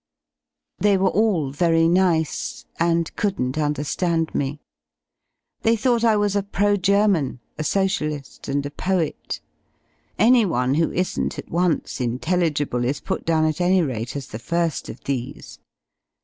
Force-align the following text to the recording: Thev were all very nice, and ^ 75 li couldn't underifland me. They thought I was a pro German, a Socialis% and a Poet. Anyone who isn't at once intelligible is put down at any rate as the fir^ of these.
Thev 0.81 0.99
were 0.99 1.09
all 1.11 1.51
very 1.51 1.87
nice, 1.87 2.65
and 2.79 3.05
^ 3.05 3.07
75 3.07 3.07
li 3.07 3.13
couldn't 3.15 3.53
underifland 3.57 4.33
me. 4.33 4.59
They 5.61 5.75
thought 5.75 6.03
I 6.03 6.17
was 6.17 6.35
a 6.35 6.41
pro 6.41 6.75
German, 6.75 7.39
a 7.59 7.61
Socialis% 7.63 8.47
and 8.47 8.65
a 8.65 8.71
Poet. 8.71 9.41
Anyone 10.17 10.73
who 10.73 10.89
isn't 10.91 11.37
at 11.37 11.51
once 11.51 12.01
intelligible 12.01 12.83
is 12.83 12.99
put 12.99 13.25
down 13.25 13.45
at 13.45 13.61
any 13.61 13.83
rate 13.83 14.15
as 14.15 14.29
the 14.29 14.39
fir^ 14.39 14.89
of 14.89 15.03
these. 15.03 15.59